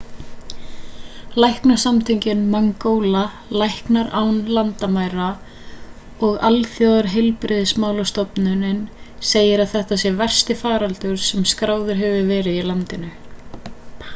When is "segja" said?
9.33-9.61